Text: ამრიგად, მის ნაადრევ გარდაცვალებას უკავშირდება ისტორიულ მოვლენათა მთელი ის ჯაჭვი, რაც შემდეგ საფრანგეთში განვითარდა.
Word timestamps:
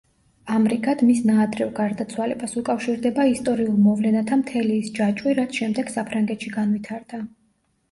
ამრიგად, 0.53 1.01
მის 1.09 1.19
ნაადრევ 1.29 1.69
გარდაცვალებას 1.79 2.57
უკავშირდება 2.63 3.27
ისტორიულ 3.33 3.77
მოვლენათა 3.89 4.41
მთელი 4.41 4.81
ის 4.87 4.91
ჯაჭვი, 4.99 5.37
რაც 5.43 5.63
შემდეგ 5.63 5.95
საფრანგეთში 6.01 6.53
განვითარდა. 6.59 7.25